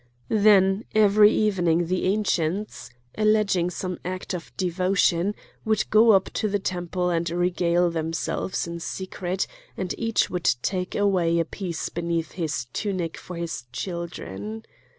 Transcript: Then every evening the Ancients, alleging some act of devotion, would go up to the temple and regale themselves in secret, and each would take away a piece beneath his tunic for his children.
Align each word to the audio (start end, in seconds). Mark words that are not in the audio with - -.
Then 0.29 0.83
every 0.95 1.31
evening 1.31 1.85
the 1.85 2.05
Ancients, 2.05 2.89
alleging 3.15 3.69
some 3.69 3.99
act 4.03 4.33
of 4.33 4.51
devotion, 4.57 5.35
would 5.63 5.87
go 5.91 6.13
up 6.13 6.33
to 6.33 6.49
the 6.49 6.57
temple 6.57 7.11
and 7.11 7.29
regale 7.29 7.91
themselves 7.91 8.65
in 8.65 8.79
secret, 8.79 9.45
and 9.77 9.93
each 9.99 10.27
would 10.27 10.55
take 10.63 10.95
away 10.95 11.37
a 11.37 11.45
piece 11.45 11.89
beneath 11.89 12.31
his 12.31 12.65
tunic 12.73 13.15
for 13.15 13.35
his 13.35 13.65
children. 13.71 14.65